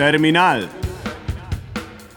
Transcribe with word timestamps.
Terminal. 0.00 0.62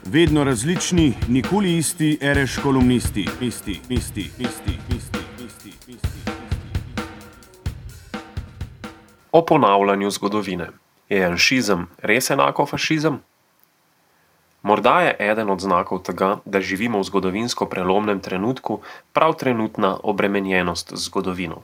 Vedno 0.04 0.44
različni, 0.44 1.14
nikoli 1.28 1.76
isti, 1.76 2.18
reš 2.22 2.56
kolumnisti, 2.62 3.26
isti, 3.40 3.80
isti, 3.88 4.20
isti, 4.38 4.78
isti, 4.96 5.18
isti, 5.46 5.72
isti. 5.88 6.30
O 9.32 9.44
ponavljanju 9.44 10.10
zgodovine. 10.10 10.70
Je 11.08 11.18
janšizem 11.18 11.86
res 12.02 12.30
enako 12.30 12.66
fašizem? 12.66 13.20
Morda 14.62 15.00
je 15.00 15.16
eden 15.18 15.50
od 15.50 15.60
znakov 15.60 16.02
tega, 16.02 16.38
da 16.44 16.60
živimo 16.60 16.98
v 16.98 17.04
zgodovinsko 17.04 17.66
prelomnem 17.66 18.20
trenutku, 18.20 18.80
prav 19.12 19.36
trenutna 19.36 19.98
obremenjenost 20.02 20.92
z 20.96 21.04
zgodovino. 21.04 21.62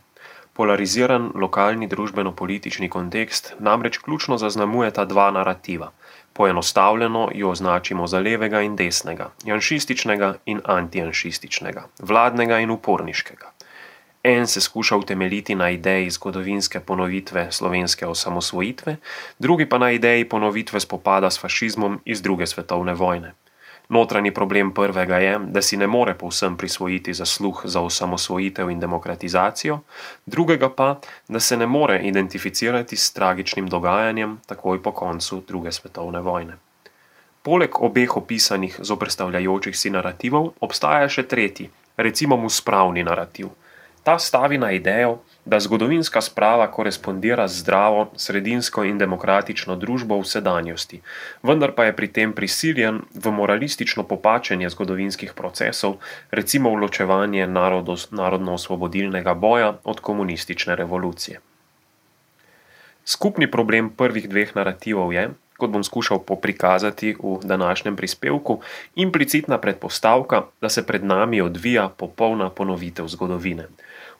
Polariziran 0.60 1.30
lokalni 1.40 1.86
družbeno-politični 1.88 2.90
kontekst 2.92 3.54
namreč 3.64 3.96
ključno 3.98 4.36
zaznamuje 4.38 4.90
ta 4.90 5.06
dva 5.08 5.30
narativa. 5.32 5.88
Poenostavljeno 6.36 7.30
jo 7.34 7.50
označimo 7.50 8.06
za 8.06 8.20
levega 8.20 8.60
in 8.60 8.76
desnega, 8.76 9.30
janšističnega 9.44 10.34
in 10.44 10.60
antijanšističnega, 10.64 11.86
vladnega 11.98 12.58
in 12.60 12.70
uporniškega. 12.76 13.52
En 14.22 14.46
se 14.46 14.60
skuša 14.60 14.96
utemeljiti 14.96 15.54
na 15.54 15.70
ideji 15.70 16.10
zgodovinske 16.10 16.80
ponovitve 16.80 17.46
slovenske 17.52 18.06
osamosvojitve, 18.06 18.96
drugi 19.38 19.68
pa 19.68 19.78
na 19.78 19.90
ideji 19.90 20.28
ponovitve 20.28 20.80
spopada 20.80 21.30
s 21.30 21.40
fašizmom 21.40 22.00
iz 22.04 22.22
druge 22.22 22.46
svetovne 22.46 22.94
vojne. 22.94 23.32
Notranji 23.90 24.30
problem 24.34 24.70
prvega 24.74 25.18
je, 25.18 25.38
da 25.38 25.62
si 25.62 25.76
ne 25.76 25.86
more 25.86 26.14
povsem 26.14 26.56
prisvojiti 26.56 27.14
zasluh 27.14 27.62
za 27.64 27.80
osamosvojitev 27.80 28.70
in 28.70 28.80
demokratizacijo, 28.80 29.80
drugega 30.26 30.68
pa, 30.70 31.00
da 31.28 31.40
se 31.40 31.56
ne 31.56 31.66
more 31.66 31.98
identificirati 31.98 32.96
s 32.96 33.12
tragičnim 33.12 33.66
dogajanjem 33.66 34.38
takoj 34.46 34.82
po 34.82 34.92
koncu 34.92 35.42
druge 35.48 35.72
svetovne 35.72 36.20
vojne. 36.20 36.56
Poleg 37.42 37.82
obeh 37.82 38.16
opisanih 38.16 38.78
zoprstavljajočih 38.82 39.78
si 39.78 39.90
narativov 39.90 40.52
obstaja 40.60 41.08
še 41.08 41.26
tretji, 41.26 41.70
recimo 41.96 42.36
mu 42.36 42.50
spravni 42.50 43.02
narativ. 43.02 43.48
Ta 44.02 44.18
stavi 44.18 44.58
na 44.58 44.72
idejo, 44.72 45.18
da 45.44 45.60
zgodovinska 45.60 46.20
sprava 46.20 46.70
korespondira 46.72 47.48
z 47.48 47.60
zdravo, 47.60 48.10
sredinsko 48.16 48.84
in 48.84 48.98
demokratično 48.98 49.76
družbo 49.76 50.16
v 50.20 50.24
sedanjosti, 50.24 51.02
vendar 51.42 51.74
pa 51.76 51.84
je 51.84 51.96
pri 51.96 52.08
tem 52.08 52.32
prisiljen 52.32 53.02
v 53.14 53.32
moralistično 53.32 54.06
popačenje 54.08 54.70
zgodovinskih 54.70 55.34
procesov, 55.36 55.98
recimo 56.30 56.72
v 56.72 56.80
ločevanje 56.86 57.46
narodno-osvobodilnega 57.46 59.34
boja 59.34 59.76
od 59.84 60.00
komunistične 60.00 60.76
revolucije. 60.76 61.40
Skupni 63.04 63.50
problem 63.50 63.90
prvih 63.90 64.28
dveh 64.28 64.56
narativov 64.56 65.12
je, 65.12 65.28
kot 65.60 65.70
bom 65.70 65.84
skušal 65.84 66.24
poprikazati 66.24 67.16
v 67.20 67.36
današnjem 67.44 67.96
prispevku, 67.96 68.60
implicitna 68.94 69.58
predpostavka, 69.58 70.44
da 70.60 70.68
se 70.68 70.86
pred 70.86 71.04
nami 71.04 71.40
odvija 71.40 71.88
popolna 71.88 72.50
ponovitev 72.50 73.08
zgodovine. 73.08 73.68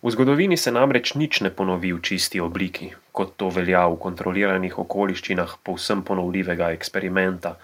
V 0.03 0.11
zgodovini 0.11 0.57
se 0.57 0.73
namreč 0.73 1.13
nič 1.15 1.41
ne 1.45 1.51
ponovi 1.53 1.93
v 1.93 2.01
čisti 2.01 2.41
obliki, 2.41 2.89
kot 3.13 3.37
to 3.37 3.51
velja 3.53 3.85
v 3.85 4.01
kontroliranih 4.01 4.79
okoliščinah 4.81 5.61
povsem 5.61 6.01
ponovljivega 6.01 6.71
eksperimenta, 6.73 7.59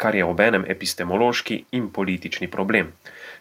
kar 0.00 0.16
je 0.16 0.24
obenem 0.24 0.64
epistemološki 0.64 1.58
in 1.76 1.90
politični 1.92 2.48
problem. 2.48 2.88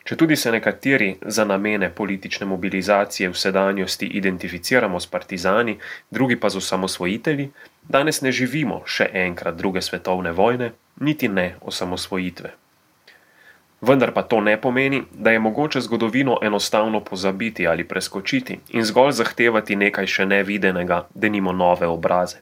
Če 0.04 0.18
tudi 0.20 0.36
se 0.36 0.52
nekateri 0.52 1.16
za 1.24 1.46
namene 1.48 1.90
politične 1.90 2.46
mobilizacije 2.52 3.30
v 3.32 3.38
sedanjosti 3.38 4.12
identificiramo 4.20 5.00
s 5.00 5.08
partizani, 5.08 5.78
drugi 6.12 6.36
pa 6.36 6.50
z 6.50 6.60
osamosvojitelji, 6.60 7.50
danes 7.88 8.22
ne 8.22 8.32
živimo 8.32 8.84
še 8.86 9.08
enkrat 9.24 9.56
druge 9.56 9.82
svetovne 9.82 10.36
vojne, 10.36 10.74
niti 11.00 11.30
ne 11.30 11.56
osamosvojitve. 11.62 12.61
Vendar 13.82 14.12
pa 14.14 14.22
to 14.22 14.42
ne 14.42 14.62
pomeni, 14.62 15.04
da 15.12 15.32
je 15.32 15.40
mogoče 15.40 15.82
zgodovino 15.82 16.38
enostavno 16.42 17.00
pozabiti 17.00 17.68
ali 17.68 17.84
preskočiti 17.84 18.60
in 18.70 18.84
zgolj 18.86 19.12
zahtevati 19.12 19.76
nekaj 19.76 20.08
še 20.08 20.26
nevidenega, 20.26 21.08
da 21.14 21.30
nimo 21.30 21.52
nove 21.52 21.88
obraze. 21.88 22.38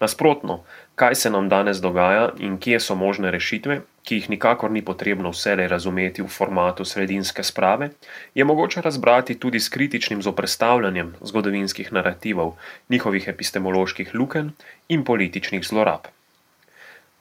Nasprotno, 0.00 0.64
kaj 0.94 1.14
se 1.14 1.30
nam 1.30 1.48
danes 1.48 1.78
dogaja 1.80 2.32
in 2.38 2.56
kje 2.58 2.80
so 2.80 2.94
možne 2.98 3.30
rešitve, 3.30 3.76
ki 4.02 4.16
jih 4.18 4.26
nikakor 4.30 4.70
ni 4.74 4.82
potrebno 4.82 5.30
vselej 5.30 5.68
razumeti 5.70 6.22
v 6.22 6.30
formatu 6.36 6.84
sredinske 6.84 7.44
sprave, 7.46 7.90
je 8.34 8.44
mogoče 8.44 8.82
razbrati 8.82 9.38
tudi 9.38 9.60
s 9.60 9.68
kritičnim 9.68 10.22
zoprestavljanjem 10.22 11.14
zgodovinskih 11.20 11.92
narativov, 11.92 12.56
njihovih 12.90 13.28
epistemoloških 13.28 14.14
luken 14.14 14.50
in 14.88 15.04
političnih 15.04 15.62
zlorab. 15.66 16.10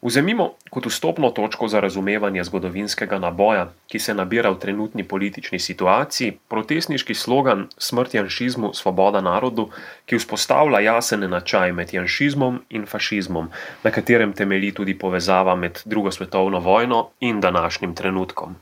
Vzemimo 0.01 0.53
kot 0.69 0.85
vstopno 0.85 1.29
točko 1.29 1.67
za 1.67 1.79
razumevanje 1.79 2.44
zgodovinskega 2.44 3.19
naboja, 3.19 3.67
ki 3.88 4.00
se 4.00 4.13
nabira 4.13 4.50
v 4.50 4.57
trenutni 4.59 5.03
politični 5.03 5.59
situaciji, 5.59 6.38
protestniški 6.50 7.13
slogan 7.13 7.67
Smrt 7.78 8.13
janšizmu, 8.13 8.73
svoboda 8.73 9.22
narodu, 9.22 9.69
ki 10.06 10.17
vzpostavlja 10.17 10.79
jasen 10.79 11.23
enačaj 11.23 11.72
med 11.72 11.94
janšizmom 11.94 12.57
in 12.69 12.88
fašizmom, 12.89 13.51
na 13.84 13.91
katerem 13.91 14.34
temelji 14.34 14.72
tudi 14.72 14.97
povezava 14.97 15.56
med 15.56 15.84
drugo 15.85 16.12
svetovno 16.12 16.59
vojno 16.59 17.09
in 17.19 17.41
današnjim 17.41 17.95
trenutkom. 17.95 18.56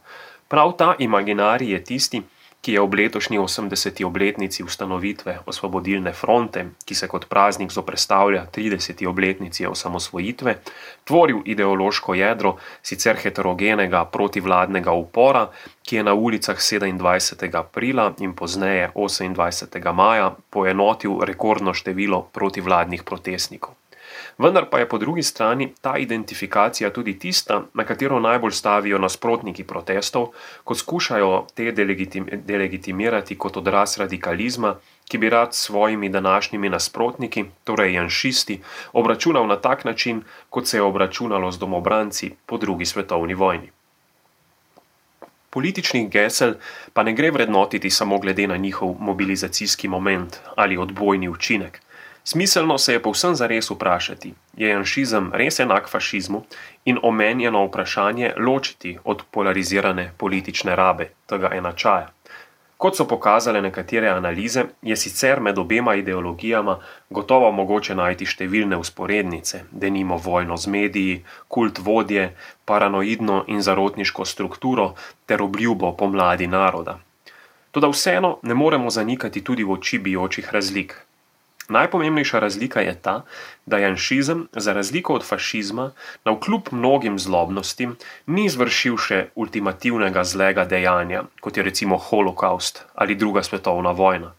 Prav 0.47 0.75
ta 0.77 0.95
imaginarij 1.00 1.71
je 1.71 1.83
tisti, 1.83 2.21
ki 2.21 2.38
je 2.73 2.81
ob 2.81 2.93
letošnji 2.93 3.39
80. 3.39 4.05
obletnici 4.05 4.63
ustanovitve 4.63 5.39
Osvobodilne 5.45 6.13
fronte, 6.13 6.65
ki 6.85 6.95
se 6.95 7.07
kot 7.07 7.29
praznik 7.29 7.71
zoprestavlja 7.71 8.45
30. 8.55 9.07
obletnici 9.07 9.65
osamosvojitve, 9.65 10.55
tvoril 11.03 11.41
ideološko 11.45 12.13
jedro 12.13 12.57
sicer 12.81 13.15
heterogenega 13.15 14.05
protivladnega 14.05 14.91
upora, 14.91 15.47
ki 15.83 15.95
je 15.95 16.03
na 16.03 16.13
ulicah 16.13 16.57
27. 16.57 17.55
aprila 17.57 18.13
in 18.19 18.33
pozneje 18.33 18.91
28. 18.95 19.93
maja 19.93 20.35
poenotil 20.49 21.19
rekordno 21.23 21.73
število 21.73 22.21
protivladnih 22.33 23.03
protestnikov. 23.03 23.73
Vendar 24.38 24.66
pa 24.69 24.80
je 24.80 24.90
po 24.90 24.97
drugi 24.97 25.24
strani 25.24 25.74
ta 25.81 25.97
identifikacija 25.97 26.90
tudi 26.90 27.19
tista, 27.19 27.62
na 27.74 27.84
katero 27.84 28.19
najbolj 28.19 28.52
stavijo 28.52 28.97
nasprotniki 28.97 29.63
protestov, 29.63 30.28
ko 30.63 30.75
skušajo 30.75 31.47
te 31.56 31.72
delegitim, 31.72 32.30
delegitimirati 32.46 33.38
kot 33.38 33.57
odraz 33.57 33.97
radikalizma, 33.97 34.75
ki 35.09 35.18
bi 35.18 35.30
rad 35.30 35.53
s 35.53 35.66
svojimi 35.66 36.09
današnjimi 36.09 36.69
nasprotniki, 36.69 37.46
torej 37.63 37.94
janšisti, 37.94 38.62
obračunal 38.94 39.47
na 39.47 39.56
tak 39.56 39.85
način, 39.85 40.24
kot 40.50 40.68
se 40.68 40.78
je 40.78 40.81
obračunalo 40.81 41.51
z 41.51 41.59
domobranci 41.59 42.31
po 42.46 42.57
drugi 42.57 42.86
svetovni 42.86 43.34
vojni. 43.34 43.72
Političnih 45.50 46.09
gesel 46.09 46.53
pa 46.94 47.03
ne 47.03 47.13
gre 47.13 47.31
vrednotiti 47.31 47.90
samo 47.90 48.19
glede 48.19 48.47
na 48.47 48.57
njihov 48.57 48.96
mobilizacijski 49.00 49.88
moment 49.88 50.38
ali 50.56 50.78
odbojni 50.78 51.30
učinek. 51.30 51.81
Smiselno 52.24 52.78
se 52.78 52.94
je 52.94 53.02
povsem 53.02 53.35
zares 53.35 53.69
vprašati, 53.72 54.34
je 54.57 54.69
janšizem 54.69 55.31
res 55.34 55.59
enak 55.59 55.90
fašizmu 55.90 56.44
in 56.85 57.00
omenjeno 57.03 57.66
vprašanje 57.66 58.34
ločiti 58.38 58.97
od 59.03 59.24
polarizirane 59.31 60.12
politične 60.18 60.75
rabe 60.75 61.12
tega 61.25 61.50
enačaja. 61.56 62.09
Kot 62.80 62.96
so 62.96 63.03
pokazale 63.07 63.59
nekatere 63.62 64.07
analize, 64.07 64.63
je 64.81 64.96
sicer 64.96 65.41
med 65.44 65.57
obema 65.57 65.96
ideologijama 65.96 66.78
gotovo 67.09 67.50
mogoče 67.52 67.96
najti 67.96 68.25
številne 68.25 68.78
usporednice, 68.80 69.66
denimo 69.72 70.16
vojno 70.16 70.56
z 70.57 70.72
mediji, 70.72 71.18
kult 71.47 71.81
vodje, 71.84 72.30
paranoidno 72.66 73.41
in 73.47 73.59
zarotniško 73.62 74.25
strukturo 74.25 74.94
ter 75.25 75.44
obljubo 75.44 75.92
pomladi 75.92 76.48
naroda. 76.48 76.95
Toda 77.72 77.92
vseeno 77.92 78.38
ne 78.44 78.56
moremo 78.56 78.89
zanikati 78.89 79.44
tudi 79.44 79.68
v 79.68 79.75
oči 79.75 80.00
bijočih 80.00 80.48
razlik, 80.56 80.95
Najpomembnejša 81.69 82.39
razlika 82.39 82.81
je 82.81 82.95
ta, 83.01 83.21
da 83.66 83.77
janšizem, 83.77 84.48
za 84.54 84.74
razliko 84.74 85.13
od 85.13 85.25
fašizma, 85.25 85.92
na 86.25 86.31
vkljub 86.31 86.71
mnogim 86.71 87.19
zlobnostim, 87.19 87.95
ni 88.25 88.45
izvršil 88.50 88.98
še 88.98 89.19
ultimativnega 89.36 90.24
zlega 90.24 90.66
dejanja, 90.66 91.24
kot 91.42 91.57
je 91.57 91.63
recimo 91.63 91.98
holokaust 91.98 92.83
ali 92.95 93.16
druga 93.16 93.44
svetovna 93.44 93.92
vojna. 93.92 94.33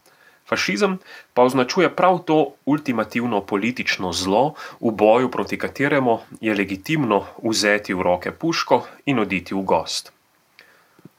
Fašizem 0.51 0.99
pa 1.33 1.47
označuje 1.47 1.89
prav 1.95 2.19
to 2.27 2.55
ultimativno 2.65 3.41
politično 3.41 4.11
zlo, 4.13 4.53
v 4.81 4.91
boju 4.91 5.31
proti 5.31 5.57
kateremu 5.57 6.19
je 6.41 6.55
legitimno 6.55 7.23
vzeti 7.43 7.93
v 7.93 8.01
roke 8.01 8.31
puško 8.31 8.83
in 9.05 9.19
oditi 9.19 9.55
v 9.55 9.63
gost. 9.63 10.11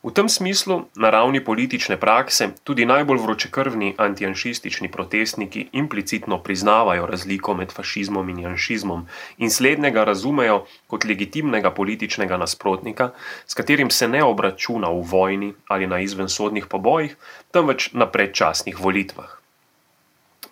V 0.03 0.11
tem 0.11 0.27
smislu 0.27 0.91
na 0.99 1.15
ravni 1.15 1.39
politične 1.39 1.95
prakse 1.95 2.49
tudi 2.67 2.83
najbolj 2.83 3.21
vročekrvni 3.23 3.95
antijanšistični 4.03 4.89
protestniki 4.91 5.69
implicitno 5.79 6.41
priznavajo 6.43 7.07
razliko 7.07 7.55
med 7.55 7.71
fašizmom 7.71 8.33
in 8.33 8.41
janšizmom 8.43 9.05
in 9.39 9.51
slednjega 9.51 10.03
razumejo 10.05 10.65
kot 10.91 11.05
legitimnega 11.05 11.71
političnega 11.71 12.37
nasprotnika, 12.37 13.13
s 13.47 13.55
katerim 13.55 13.91
se 13.91 14.09
ne 14.09 14.25
obračuna 14.25 14.91
v 14.91 15.05
vojni 15.13 15.53
ali 15.69 15.87
na 15.87 16.01
izvensodnih 16.01 16.67
pobojih, 16.67 17.15
temveč 17.55 17.93
na 17.93 18.11
predčasnih 18.11 18.83
volitvah. 18.83 19.42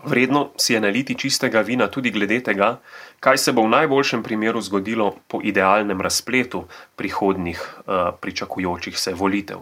Vredno 0.05 0.50
si 0.56 0.75
je 0.75 0.81
naliti 0.81 1.14
čistega 1.14 1.61
vina 1.61 1.87
tudi 1.87 2.11
glede 2.11 2.41
tega, 2.41 2.79
kaj 3.20 3.38
se 3.38 3.52
bo 3.52 3.62
v 3.62 3.73
najboljšem 3.75 4.23
primeru 4.23 4.61
zgodilo 4.61 5.14
po 5.29 5.41
idealnem 5.44 6.00
razpletu 6.00 6.64
prihodnih 6.97 7.61
uh, 7.61 8.14
pričakujočih 8.20 8.99
se 8.99 9.14
volitev. 9.14 9.61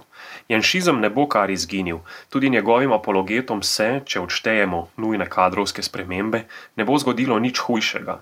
Janšizem 0.49 1.00
ne 1.00 1.11
bo 1.11 1.26
kar 1.26 1.50
izginil, 1.50 1.99
tudi 2.29 2.50
njegovim 2.50 2.93
apologetom 2.93 3.62
se, 3.62 4.00
če 4.05 4.20
odštejemo 4.20 4.88
nujne 4.96 5.26
kadrovske 5.26 5.82
spremembe, 5.82 6.44
ne 6.76 6.84
bo 6.84 6.99
zgodilo 6.99 7.38
nič 7.38 7.58
hujšega. 7.58 8.20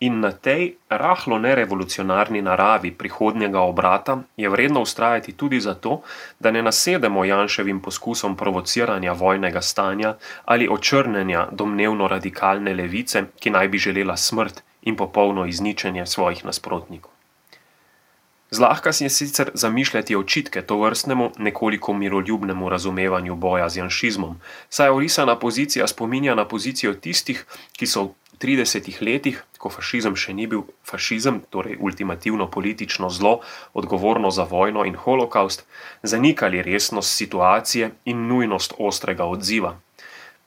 In 0.00 0.20
na 0.20 0.32
tej 0.32 0.74
rahlo 0.90 1.38
nerevolucionarni 1.38 2.42
naravi 2.42 2.90
prihodnjega 2.90 3.60
obrata 3.60 4.18
je 4.36 4.48
vredno 4.48 4.80
ustrajati 4.80 5.32
tudi 5.32 5.60
zato, 5.60 6.02
da 6.38 6.50
ne 6.50 6.62
nasedemo 6.62 7.24
Janševim 7.24 7.80
poskusom 7.80 8.36
provociranja 8.36 9.12
vojnega 9.12 9.60
stanja 9.60 10.14
ali 10.44 10.68
očrnenja 10.68 11.48
domnevno 11.52 12.08
radikalne 12.08 12.74
levice, 12.74 13.24
ki 13.40 13.50
naj 13.50 13.68
bi 13.68 13.78
želela 13.78 14.16
smrt 14.16 14.62
in 14.82 14.96
popolno 14.96 15.46
izničenje 15.46 16.06
svojih 16.06 16.44
nasprotnikov. 16.44 17.10
Zlahka 18.50 18.92
si 18.92 19.04
je 19.04 19.10
sicer 19.10 19.50
zamišljati 19.54 20.16
očitke 20.16 20.62
to 20.62 20.76
vrstnemu 20.78 21.30
nekoliko 21.38 21.92
miroljubnemu 21.92 22.68
razumevanju 22.68 23.34
boja 23.34 23.68
z 23.68 23.76
janšizmom, 23.76 24.36
saj 24.68 24.90
orisana 24.90 25.38
pozicija 25.38 25.86
spominja 25.86 26.34
na 26.34 26.44
pozicijo 26.48 26.94
tistih, 26.94 27.46
ki 27.72 27.86
so 27.86 28.14
30 28.44 29.00
letih, 29.00 29.38
ko 29.58 29.70
fašizem 29.72 30.16
še 30.20 30.34
ni 30.36 30.44
bil 30.46 30.66
fašizem, 30.84 31.40
torej 31.54 31.78
ultimativno 31.80 32.50
politično 32.56 33.08
zlo, 33.08 33.38
odgovorno 33.72 34.30
za 34.30 34.44
vojno 34.50 34.84
in 34.84 34.98
holokaust, 35.06 35.64
zanikali 36.02 36.62
resnost 36.62 37.16
situacije 37.16 37.90
in 38.04 38.28
nujnost 38.28 38.76
ostrega 38.78 39.24
odziva. 39.24 39.78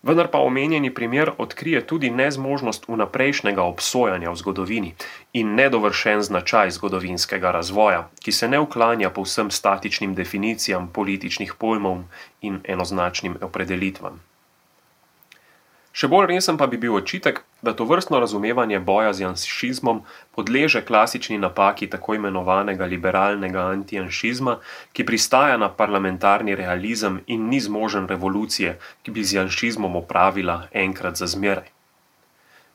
Vendar 0.07 0.27
pa 0.31 0.39
omenjeni 0.45 0.93
primer 0.93 1.31
odkrije 1.37 1.81
tudi 1.87 2.09
nezmožnost 2.09 2.85
vnaprejšnjega 2.87 3.63
obsojanja 3.63 4.29
v 4.29 4.39
zgodovini 4.43 4.93
in 5.33 5.55
nedovršen 5.55 6.21
značaj 6.21 6.71
zgodovinskega 6.77 7.51
razvoja, 7.51 8.05
ki 8.21 8.31
se 8.31 8.47
ne 8.47 8.59
uklanja 8.59 9.09
povsem 9.09 9.51
statičnim 9.51 10.13
definicijam 10.15 10.87
političnih 10.93 11.53
pojmov 11.57 12.03
in 12.41 12.61
enoznačnim 12.63 13.41
opredelitvam. 13.41 14.21
Še 15.97 16.05
bolj 16.13 16.27
resen 16.29 16.59
pa 16.61 16.67
bi 16.69 16.77
bil 16.77 16.93
očitek, 16.93 17.39
da 17.65 17.71
to 17.73 17.85
vrstno 17.89 18.19
razumevanje 18.21 18.77
boja 18.85 19.13
z 19.17 19.23
janšizmom 19.23 20.03
podleže 20.37 20.83
klasični 20.85 21.39
napaki 21.41 21.87
tako 21.89 22.13
imenovanega 22.13 22.85
liberalnega 22.85 23.63
antijanšizma, 23.71 24.59
ki 24.93 25.05
pristaja 25.09 25.55
na 25.57 25.71
parlamentarni 25.79 26.53
realizem 26.59 27.17
in 27.25 27.49
ni 27.49 27.57
zmožen 27.57 28.05
revolucije, 28.13 28.75
ki 29.01 29.15
bi 29.15 29.25
z 29.25 29.39
janšizmom 29.39 29.97
opravila 30.03 30.59
enkrat 30.85 31.17
za 31.17 31.25
zmeraj. 31.33 31.76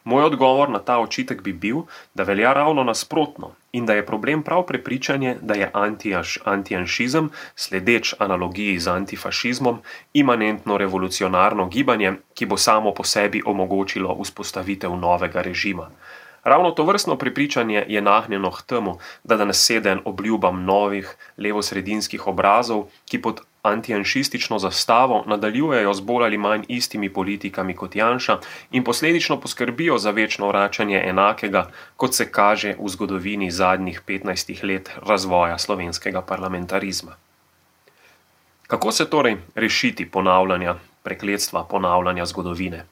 Moj 0.04 0.25
odgovor 0.25 0.70
na 0.70 0.78
ta 0.78 0.99
očitek 0.99 1.43
bi 1.43 1.52
bil, 1.52 1.76
da 2.14 2.22
velja 2.22 2.52
ravno 2.52 2.84
nasprotno 2.84 3.50
in 3.72 3.87
da 3.87 3.94
je 3.94 4.06
problem 4.06 4.43
prav 4.43 4.66
prepričanje, 4.66 5.37
da 5.40 5.54
je 5.54 5.70
antijanšizem, 6.44 7.31
sledeč 7.56 8.14
analogiji 8.19 8.78
z 8.78 8.88
antifašizmom, 8.88 9.78
imanentno 10.12 10.76
revolucionarno 10.78 11.69
gibanje, 11.69 12.12
ki 12.34 12.46
bo 12.46 12.56
samo 12.56 12.94
po 12.94 13.04
sebi 13.04 13.43
omogočilo 13.46 14.19
vzpostavitev 14.22 14.96
novega 14.96 15.43
režima. 15.43 15.90
Ravno 16.44 16.70
to 16.70 16.84
vrstno 16.84 17.16
prepričanje 17.16 17.84
je 17.88 18.02
nahnjeno 18.02 18.50
k 18.50 18.62
temu, 18.66 18.99
da 19.25 19.37
danes 19.37 19.66
seden 19.66 20.00
obljubam 20.04 20.64
novih 20.64 21.16
levosredinskih 21.38 22.26
obrazov, 22.26 22.88
ki 23.06 23.22
pod 23.22 23.40
antijanšistično 23.62 24.59
zastavo 24.59 25.25
nadaljujejo 25.26 25.94
z 25.94 26.00
bolj 26.00 26.25
ali 26.25 26.38
manj 26.38 26.62
istimi 26.69 27.12
politikami 27.12 27.76
kot 27.76 27.97
Janša 27.97 28.38
in 28.70 28.85
posledično 28.85 29.41
poskrbijo 29.41 29.99
za 29.99 30.11
večno 30.11 30.49
vračanje 30.49 31.03
enakega, 31.06 31.70
kot 31.97 32.14
se 32.14 32.32
kaže 32.32 32.75
v 32.79 32.88
zgodovini 32.88 33.50
zadnjih 33.50 34.03
15 34.06 34.64
let 34.64 34.91
razvoja 35.06 35.59
slovenskega 35.59 36.23
parlamentarizma. 36.23 37.17
Kako 38.67 38.93
se 38.93 39.11
torej 39.11 39.37
rešiti 39.55 40.11
ponavljanja, 40.11 40.75
prekletstva 41.03 41.64
ponavljanja 41.64 42.26
zgodovine? 42.26 42.85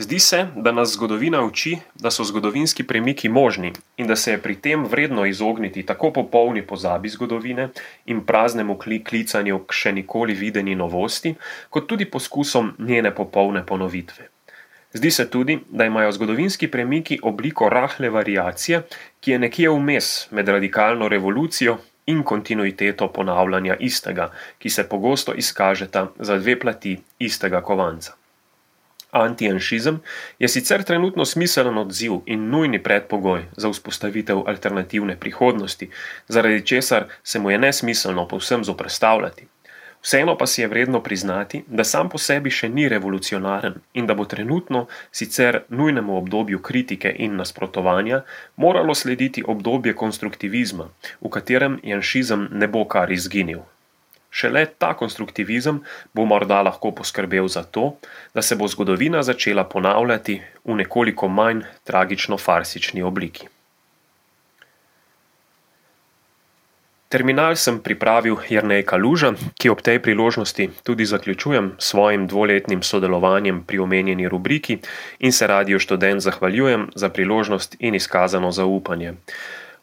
Zdi 0.00 0.18
se, 0.18 0.46
da 0.56 0.72
nas 0.72 0.92
zgodovina 0.92 1.40
uči, 1.42 1.76
da 1.94 2.10
so 2.10 2.24
zgodovinski 2.24 2.84
premiki 2.86 3.28
možni 3.28 3.72
in 3.96 4.06
da 4.06 4.16
se 4.16 4.30
je 4.30 4.38
pri 4.38 4.54
tem 4.54 4.84
vredno 4.84 5.24
izogniti 5.26 5.82
tako 5.86 6.12
popolni 6.12 6.62
pozabi 6.66 7.08
zgodovine 7.08 7.68
in 8.06 8.20
praznemu 8.26 8.76
klicanju 8.78 9.58
k 9.58 9.74
še 9.74 9.92
nikoli 9.92 10.34
videni 10.38 10.76
novosti, 10.78 11.34
kot 11.70 11.88
tudi 11.90 12.06
poskusom 12.10 12.70
njene 12.78 13.10
popolne 13.14 13.64
ponovitve. 13.66 14.28
Zdi 14.92 15.10
se 15.10 15.30
tudi, 15.30 15.58
da 15.68 15.84
imajo 15.84 16.12
zgodovinski 16.12 16.70
premiki 16.70 17.18
obliko 17.22 17.68
rahle 17.68 18.10
variacije, 18.10 18.82
ki 19.20 19.30
je 19.30 19.38
nekje 19.38 19.74
vmes 19.74 20.28
med 20.30 20.48
radikalno 20.48 21.08
revolucijo 21.08 21.76
in 22.06 22.22
kontinuiteto 22.22 23.10
ponavljanja 23.12 23.76
istega, 23.80 24.30
ki 24.58 24.70
se 24.70 24.88
pogosto 24.88 25.34
izkažeta 25.34 26.06
za 26.18 26.38
dve 26.38 26.60
plati 26.60 26.96
istega 27.18 27.60
kovanca. 27.60 28.14
Antijanšizem 29.10 30.00
je 30.38 30.48
sicer 30.48 30.82
trenutno 30.84 31.24
smiselen 31.24 31.78
odziv 31.78 32.12
in 32.26 32.50
nujni 32.50 32.82
predpogoj 32.82 33.44
za 33.56 33.70
vzpostavitev 33.70 34.42
alternativne 34.46 35.16
prihodnosti, 35.16 35.90
zaradi 36.28 36.66
česar 36.66 37.06
se 37.22 37.38
mu 37.38 37.50
je 37.50 37.58
nesmiselno 37.58 38.28
povsem 38.28 38.64
zoprstavljati. 38.64 39.46
Vseeno 40.02 40.36
pa 40.38 40.46
si 40.46 40.60
je 40.60 40.68
vredno 40.68 41.02
priznati, 41.02 41.64
da 41.66 41.84
sam 41.84 42.08
po 42.08 42.18
sebi 42.18 42.50
še 42.50 42.68
ni 42.68 42.88
revolucionaren 42.88 43.80
in 43.94 44.06
da 44.06 44.14
bo 44.14 44.24
trenutno, 44.24 44.86
sicer 45.10 45.62
nujnemu 45.68 46.16
obdobju 46.16 46.62
kritike 46.62 47.14
in 47.18 47.36
nasprotovanja, 47.36 48.22
moralo 48.56 48.94
slediti 48.94 49.42
obdobje 49.46 49.94
konstruktivizma, 49.94 50.88
v 51.20 51.30
katerem 51.30 51.80
janšizem 51.82 52.48
ne 52.52 52.68
bo 52.68 52.84
kar 52.84 53.12
izginil. 53.12 53.64
Šele 54.30 54.66
ta 54.78 54.92
konstruktivizem 54.94 55.80
bo 56.14 56.24
morda 56.24 56.62
lahko 56.62 56.92
poskrbel 56.92 57.48
za 57.48 57.62
to, 57.62 57.94
da 58.34 58.42
se 58.42 58.56
bo 58.56 58.68
zgodovina 58.68 59.22
začela 59.22 59.64
ponavljati 59.64 60.42
v 60.64 60.74
nekoliko 60.74 61.28
manj 61.28 61.62
tragično-farsični 61.84 63.02
obliki. 63.02 63.48
Terminal 67.08 67.56
sem 67.56 67.80
pripravil 67.80 68.36
Jrnej 68.36 68.84
Kaluža, 68.84 69.32
ki 69.56 69.72
ob 69.72 69.80
tej 69.80 69.96
priložnosti 69.96 70.68
tudi 70.84 71.08
zaključujem 71.08 71.80
s 71.80 71.96
svojim 71.96 72.26
dvoletnim 72.28 72.82
sodelovanjem 72.84 73.62
pri 73.64 73.78
omenjeni 73.80 74.28
rubriki 74.28 74.76
in 75.18 75.32
se 75.32 75.46
radio 75.46 75.78
študent 75.80 76.20
zahvaljujem 76.20 76.90
za 76.94 77.08
priložnost 77.08 77.76
in 77.80 77.94
izkazano 77.94 78.52
zaupanje. 78.52 79.14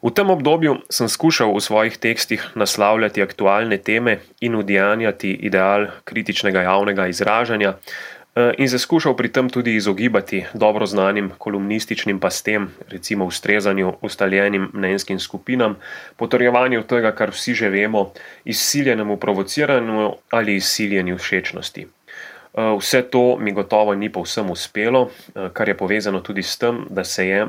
V 0.05 0.13
tem 0.13 0.29
obdobju 0.29 0.85
sem 0.85 1.09
skušal 1.09 1.49
v 1.49 1.65
svojih 1.65 1.97
tekstih 1.97 2.53
naslavljati 2.53 3.25
aktualne 3.25 3.81
teme 3.81 4.21
in 4.37 4.53
udejanjati 4.53 5.33
ideal 5.49 5.89
kritičnega 6.05 6.61
javnega 6.61 7.07
izražanja, 7.09 7.73
eh, 7.73 8.53
in 8.61 8.69
se 8.69 8.77
skušal 8.77 9.17
pri 9.17 9.33
tem 9.33 9.49
tudi 9.49 9.73
izogibati 9.73 10.45
dobro 10.53 10.85
znanim 10.85 11.31
kolumnističnim 11.37 12.19
pastem, 12.19 12.69
recimo 12.89 13.25
ustrezanju 13.25 13.97
ustaljenim 14.01 14.69
mnenjskim 14.73 15.19
skupinam, 15.19 15.75
potrjevanju 16.21 16.83
tega, 16.83 17.11
kar 17.11 17.33
vsi 17.33 17.53
že 17.53 17.69
vemo, 17.69 18.13
izsiljenemu 18.45 19.17
provociranju 19.17 20.13
ali 20.29 20.55
izsiljenju 20.55 21.17
všečnosti. 21.17 21.81
Eh, 21.81 22.77
vse 22.77 23.01
to 23.01 23.37
mi 23.39 23.51
gotovo 23.51 23.95
ni 23.95 24.11
povsem 24.11 24.51
uspelo, 24.51 25.09
eh, 25.09 25.49
kar 25.53 25.67
je 25.67 25.77
povezano 25.77 26.21
tudi 26.21 26.43
s 26.43 26.57
tem, 26.57 26.85
da 26.89 27.03
se 27.03 27.27
je 27.27 27.47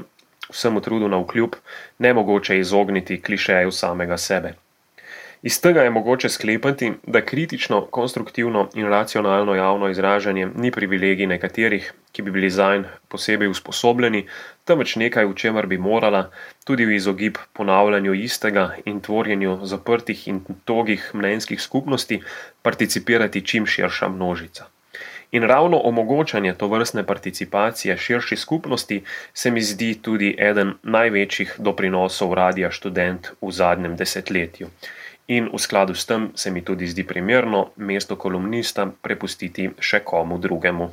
vsemu 0.50 0.81
trudu 0.81 1.09
na 1.09 1.19
vkljub, 1.23 1.57
ne 1.99 2.15
mogoče 2.15 2.59
izogniti 2.59 3.23
klišeju 3.23 3.73
samega 3.73 4.17
sebe. 4.17 4.55
Iz 5.43 5.61
tega 5.61 5.83
je 5.83 5.91
mogoče 5.91 6.29
sklepati, 6.29 6.93
da 7.07 7.21
kritično, 7.21 7.81
konstruktivno 7.81 8.69
in 8.75 8.87
racionalno 8.87 9.55
javno 9.55 9.88
izražanje 9.88 10.49
ni 10.57 10.71
privilegij 10.71 11.26
nekaterih, 11.26 11.93
ki 12.12 12.23
bi 12.23 12.31
bili 12.31 12.50
zanj 12.50 12.83
posebej 13.09 13.49
usposobljeni, 13.49 14.25
temveč 14.65 14.97
nekaj, 14.97 15.26
v 15.26 15.35
čemer 15.35 15.67
bi 15.67 15.79
morala, 15.79 16.31
tudi 16.65 16.87
v 16.87 16.97
izogib 16.97 17.38
ponavljanju 17.53 18.15
istega 18.15 18.71
in 18.85 19.00
tvorjenju 19.00 19.59
zaprtih 19.62 20.29
in 20.29 20.41
togih 20.65 21.11
mnenjskih 21.15 21.62
skupnosti, 21.62 22.23
participirati 22.62 23.47
čim 23.47 23.67
širša 23.67 24.09
množica. 24.09 24.67
In 25.33 25.42
ravno 25.42 25.78
omogočanje 25.78 26.54
to 26.54 26.68
vrstne 26.68 27.06
participacije 27.06 27.97
širši 27.97 28.37
skupnosti 28.37 29.02
se 29.35 29.50
mi 29.50 29.62
zdi 29.62 29.99
tudi 30.02 30.37
eden 30.38 30.75
največjih 30.83 31.56
doprinosov 31.59 32.35
radia 32.35 32.71
študent 32.71 33.33
v 33.40 33.50
zadnjem 33.50 33.97
desetletju. 33.97 34.71
In 35.28 35.50
v 35.52 35.59
skladu 35.59 35.95
s 35.95 36.06
tem 36.06 36.30
se 36.35 36.50
mi 36.50 36.62
tudi 36.62 36.87
zdi 36.87 37.02
primerno 37.02 37.71
mesto 37.76 38.16
kolumnista 38.16 38.87
prepustiti 39.02 39.71
še 39.80 40.00
komu 40.06 40.38
drugemu. 40.38 40.90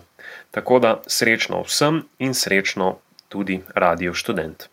Tako 0.52 0.80
da 0.80 1.02
srečno 1.08 1.62
vsem 1.62 2.02
in 2.18 2.34
srečno 2.34 2.98
tudi 3.30 3.62
radio 3.76 4.14
študent. 4.14 4.73